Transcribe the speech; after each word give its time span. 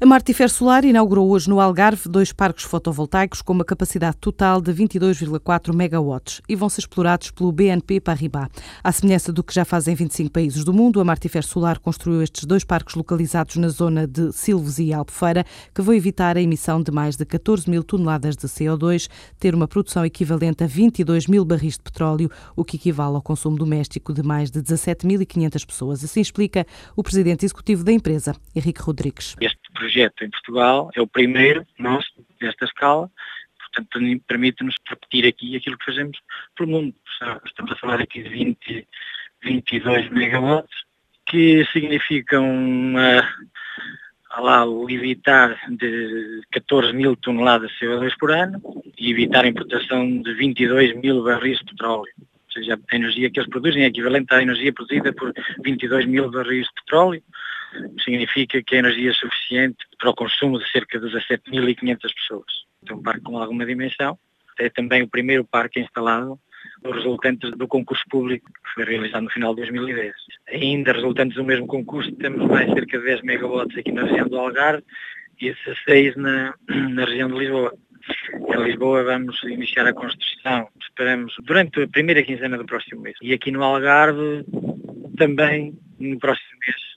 A 0.00 0.06
Martifer 0.06 0.48
Solar 0.48 0.84
inaugurou 0.84 1.28
hoje 1.28 1.50
no 1.50 1.58
Algarve 1.58 2.08
dois 2.08 2.32
parques 2.32 2.62
fotovoltaicos 2.62 3.42
com 3.42 3.52
uma 3.52 3.64
capacidade 3.64 4.16
total 4.18 4.60
de 4.60 4.72
22,4 4.72 5.74
megawatts 5.74 6.40
e 6.48 6.54
vão 6.54 6.68
ser 6.68 6.82
explorados 6.82 7.32
pelo 7.32 7.50
BNP 7.50 7.98
Paribas. 7.98 8.46
À 8.84 8.92
semelhança 8.92 9.32
do 9.32 9.42
que 9.42 9.52
já 9.52 9.64
fazem 9.64 9.96
25 9.96 10.30
países 10.30 10.62
do 10.62 10.72
mundo, 10.72 11.00
a 11.00 11.04
Martifer 11.04 11.44
Solar 11.44 11.80
construiu 11.80 12.22
estes 12.22 12.44
dois 12.44 12.62
parques 12.62 12.94
localizados 12.94 13.56
na 13.56 13.68
zona 13.70 14.06
de 14.06 14.30
Silves 14.32 14.78
e 14.78 14.92
Albufeira, 14.92 15.44
que 15.74 15.82
vão 15.82 15.92
evitar 15.92 16.36
a 16.36 16.40
emissão 16.40 16.80
de 16.80 16.92
mais 16.92 17.16
de 17.16 17.24
14 17.24 17.68
mil 17.68 17.82
toneladas 17.82 18.36
de 18.36 18.46
CO2, 18.46 19.08
ter 19.36 19.52
uma 19.52 19.66
produção 19.66 20.04
equivalente 20.04 20.62
a 20.62 20.68
22 20.68 21.26
mil 21.26 21.44
barris 21.44 21.74
de 21.74 21.82
petróleo, 21.82 22.30
o 22.54 22.64
que 22.64 22.76
equivale 22.76 23.16
ao 23.16 23.22
consumo 23.22 23.56
doméstico 23.56 24.12
de 24.12 24.22
mais 24.22 24.48
de 24.48 24.62
17.500 24.62 25.66
pessoas. 25.66 26.04
Assim 26.04 26.20
explica 26.20 26.64
o 26.94 27.02
presidente 27.02 27.44
executivo 27.44 27.82
da 27.82 27.90
empresa, 27.90 28.36
Henrique 28.54 28.80
Rodrigues. 28.80 29.34
Este 29.40 29.57
projeto 29.78 30.24
em 30.24 30.30
Portugal 30.30 30.90
é 30.94 31.00
o 31.00 31.06
primeiro 31.06 31.64
nosso 31.78 32.10
desta 32.40 32.64
escala, 32.64 33.08
portanto 33.58 34.00
permite-nos 34.26 34.74
repetir 34.88 35.24
aqui 35.26 35.56
aquilo 35.56 35.78
que 35.78 35.84
fazemos 35.84 36.18
pelo 36.56 36.70
mundo. 36.70 36.94
Estamos 37.44 37.72
a 37.72 37.76
falar 37.76 38.00
aqui 38.00 38.22
de 38.22 38.28
20, 38.28 38.88
22 39.44 40.10
megawatts, 40.10 40.84
que 41.26 41.64
significam 41.72 42.44
uma, 42.44 43.28
lá, 44.36 44.66
o 44.66 44.90
evitar 44.90 45.56
de 45.68 46.42
14 46.50 46.92
mil 46.92 47.14
toneladas 47.16 47.70
de 47.70 47.86
CO2 47.86 48.12
por 48.18 48.32
ano 48.32 48.60
e 48.98 49.10
evitar 49.10 49.44
a 49.44 49.48
importação 49.48 50.22
de 50.22 50.34
22 50.34 50.96
mil 50.96 51.22
barris 51.22 51.58
de 51.58 51.66
petróleo. 51.66 52.12
Ou 52.18 52.52
seja, 52.52 52.74
a 52.90 52.96
energia 52.96 53.30
que 53.30 53.38
eles 53.38 53.50
produzem 53.50 53.84
é 53.84 53.86
equivalente 53.86 54.34
à 54.34 54.42
energia 54.42 54.72
produzida 54.72 55.12
por 55.12 55.32
22 55.62 56.06
mil 56.06 56.30
barris 56.30 56.66
de 56.66 56.74
petróleo 56.74 57.22
significa 58.00 58.62
que 58.62 58.76
a 58.76 58.78
energia 58.78 59.10
é 59.10 59.14
suficiente 59.14 59.78
para 59.98 60.10
o 60.10 60.14
consumo 60.14 60.58
de 60.58 60.70
cerca 60.70 60.98
de 60.98 61.06
17.500 61.06 61.98
pessoas. 62.14 62.46
É 62.88 62.94
um 62.94 63.02
parque 63.02 63.22
com 63.22 63.38
alguma 63.38 63.66
dimensão. 63.66 64.18
É 64.58 64.68
também 64.68 65.02
o 65.02 65.08
primeiro 65.08 65.44
parque 65.44 65.80
instalado 65.80 66.38
resultantes 66.84 67.50
do 67.52 67.66
concurso 67.66 68.04
público 68.08 68.46
que 68.46 68.74
foi 68.74 68.84
realizado 68.84 69.22
no 69.22 69.30
final 69.30 69.54
de 69.54 69.62
2010. 69.62 70.14
Ainda 70.48 70.92
resultantes 70.92 71.36
do 71.36 71.44
mesmo 71.44 71.66
concurso, 71.66 72.10
temos 72.12 72.46
mais 72.48 72.72
cerca 72.72 72.98
de 72.98 73.04
10 73.04 73.22
megawatts 73.22 73.78
aqui 73.78 73.92
na 73.92 74.04
região 74.04 74.28
do 74.28 74.38
Algarve 74.38 74.84
e 75.40 75.52
16 75.52 76.16
na, 76.16 76.54
na 76.68 77.04
região 77.04 77.28
de 77.28 77.38
Lisboa. 77.38 77.74
Em 78.48 78.62
Lisboa 78.64 79.04
vamos 79.04 79.42
iniciar 79.44 79.86
a 79.86 79.92
construção, 79.92 80.68
esperamos, 80.80 81.34
durante 81.42 81.82
a 81.82 81.88
primeira 81.88 82.22
quinzena 82.22 82.56
do 82.56 82.64
próximo 82.64 83.02
mês. 83.02 83.16
E 83.20 83.32
aqui 83.32 83.50
no 83.50 83.62
Algarve 83.62 84.44
também 85.16 85.76
no 85.98 86.18
próximo 86.18 86.58
mês 86.60 86.87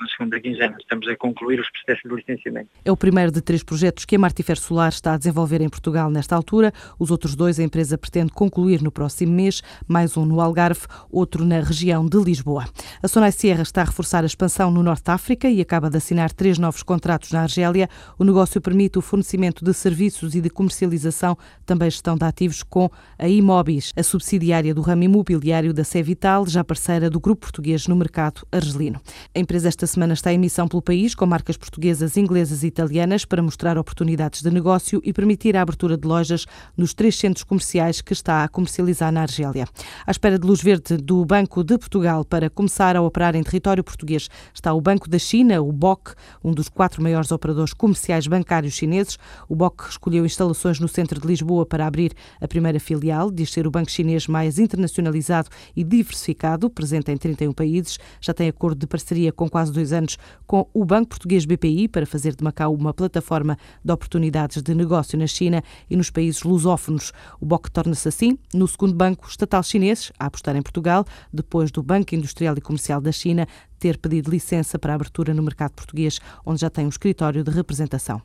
no 0.00 0.07
segunda 0.18 0.40
quinzena. 0.40 0.76
Estamos 0.80 1.06
a 1.08 1.16
concluir 1.16 1.60
os 1.60 1.70
processos 1.70 2.10
de 2.10 2.16
licenciamento. 2.16 2.68
É 2.84 2.90
o 2.90 2.96
primeiro 2.96 3.30
de 3.30 3.40
três 3.40 3.62
projetos 3.62 4.04
que 4.04 4.16
a 4.16 4.18
Martifer 4.18 4.58
Solar 4.58 4.88
está 4.88 5.14
a 5.14 5.16
desenvolver 5.16 5.60
em 5.60 5.68
Portugal 5.68 6.10
nesta 6.10 6.34
altura. 6.34 6.72
Os 6.98 7.12
outros 7.12 7.36
dois 7.36 7.60
a 7.60 7.62
empresa 7.62 7.96
pretende 7.96 8.32
concluir 8.32 8.82
no 8.82 8.90
próximo 8.90 9.32
mês, 9.32 9.62
mais 9.86 10.16
um 10.16 10.26
no 10.26 10.40
Algarve, 10.40 10.86
outro 11.10 11.44
na 11.44 11.60
região 11.60 12.04
de 12.04 12.18
Lisboa. 12.18 12.64
A 13.00 13.06
Sonai 13.06 13.30
Sierra 13.30 13.62
está 13.62 13.82
a 13.82 13.84
reforçar 13.84 14.24
a 14.24 14.26
expansão 14.26 14.70
no 14.70 14.82
Norte 14.82 15.04
de 15.04 15.12
África 15.12 15.48
e 15.48 15.60
acaba 15.60 15.88
de 15.88 15.96
assinar 15.96 16.32
três 16.32 16.58
novos 16.58 16.82
contratos 16.82 17.30
na 17.30 17.42
Argélia. 17.42 17.88
O 18.18 18.24
negócio 18.24 18.60
permite 18.60 18.98
o 18.98 19.02
fornecimento 19.02 19.64
de 19.64 19.72
serviços 19.72 20.34
e 20.34 20.40
de 20.40 20.50
comercialização, 20.50 21.38
também 21.64 21.88
gestão 21.88 22.16
de 22.16 22.24
ativos 22.24 22.64
com 22.64 22.90
a 23.16 23.28
Imobis, 23.28 23.92
a 23.96 24.02
subsidiária 24.02 24.74
do 24.74 24.80
ramo 24.80 25.04
imobiliário 25.04 25.72
da 25.72 25.84
Cevital, 25.84 26.44
já 26.46 26.64
parceira 26.64 27.08
do 27.08 27.20
grupo 27.20 27.42
português 27.42 27.86
no 27.86 27.94
mercado 27.94 28.44
argelino. 28.50 29.00
A 29.34 29.38
empresa 29.38 29.68
esta 29.68 29.86
semana 29.86 30.07
semana 30.08 30.14
está 30.14 30.32
em 30.32 30.38
missão 30.38 30.66
pelo 30.66 30.80
país 30.80 31.14
com 31.14 31.26
marcas 31.26 31.56
portuguesas, 31.56 32.16
inglesas 32.16 32.62
e 32.62 32.68
italianas 32.68 33.24
para 33.24 33.42
mostrar 33.42 33.76
oportunidades 33.76 34.42
de 34.42 34.50
negócio 34.50 35.00
e 35.04 35.12
permitir 35.12 35.56
a 35.56 35.62
abertura 35.62 35.96
de 35.96 36.06
lojas 36.06 36.46
nos 36.76 36.94
três 36.94 37.16
centros 37.16 37.44
comerciais 37.44 38.00
que 38.00 38.12
está 38.12 38.44
a 38.44 38.48
comercializar 38.48 39.12
na 39.12 39.22
Argélia. 39.22 39.66
À 40.06 40.10
espera 40.10 40.38
de 40.38 40.46
luz 40.46 40.62
verde 40.62 40.96
do 40.96 41.24
Banco 41.24 41.62
de 41.62 41.76
Portugal 41.76 42.24
para 42.24 42.48
começar 42.48 42.96
a 42.96 43.02
operar 43.02 43.34
em 43.34 43.42
território 43.42 43.84
português 43.84 44.28
está 44.54 44.72
o 44.72 44.80
Banco 44.80 45.08
da 45.08 45.18
China, 45.18 45.60
o 45.60 45.72
BOC, 45.72 46.14
um 46.42 46.52
dos 46.52 46.68
quatro 46.68 47.02
maiores 47.02 47.30
operadores 47.30 47.74
comerciais 47.74 48.26
bancários 48.26 48.74
chineses. 48.74 49.18
O 49.48 49.54
BOC 49.54 49.88
escolheu 49.90 50.24
instalações 50.24 50.80
no 50.80 50.88
centro 50.88 51.20
de 51.20 51.26
Lisboa 51.26 51.66
para 51.66 51.86
abrir 51.86 52.12
a 52.40 52.48
primeira 52.48 52.80
filial, 52.80 53.30
diz 53.30 53.50
ser 53.50 53.66
o 53.66 53.70
banco 53.70 53.90
chinês 53.90 54.26
mais 54.26 54.58
internacionalizado 54.58 55.48
e 55.76 55.84
diversificado, 55.84 56.70
presente 56.70 57.10
em 57.10 57.16
31 57.16 57.52
países. 57.52 57.98
Já 58.20 58.32
tem 58.32 58.48
acordo 58.48 58.78
de 58.78 58.86
parceria 58.86 59.32
com 59.32 59.48
quase 59.48 59.72
dois 59.72 59.92
anos 59.92 59.97
anos 59.98 60.16
com 60.46 60.66
o 60.72 60.84
Banco 60.84 61.10
Português 61.10 61.44
BPI 61.44 61.88
para 61.88 62.06
fazer 62.06 62.34
de 62.34 62.42
Macau 62.42 62.72
uma 62.74 62.94
plataforma 62.94 63.58
de 63.84 63.92
oportunidades 63.92 64.62
de 64.62 64.74
negócio 64.74 65.18
na 65.18 65.26
China 65.26 65.62
e 65.90 65.96
nos 65.96 66.08
países 66.08 66.42
lusófonos. 66.42 67.12
O 67.40 67.44
BOC 67.44 67.68
torna-se 67.70 68.08
assim 68.08 68.38
no 68.54 68.66
segundo 68.66 68.94
banco 68.94 69.28
estatal 69.28 69.62
chinês 69.62 70.10
a 70.18 70.26
apostar 70.26 70.56
em 70.56 70.62
Portugal, 70.62 71.04
depois 71.32 71.70
do 71.70 71.82
Banco 71.82 72.14
Industrial 72.14 72.56
e 72.56 72.60
Comercial 72.60 73.00
da 73.00 73.12
China 73.12 73.46
ter 73.78 73.98
pedido 73.98 74.30
licença 74.30 74.78
para 74.78 74.94
abertura 74.94 75.34
no 75.34 75.42
mercado 75.42 75.72
português, 75.72 76.18
onde 76.46 76.60
já 76.60 76.70
tem 76.70 76.86
um 76.86 76.88
escritório 76.88 77.44
de 77.44 77.50
representação. 77.50 78.22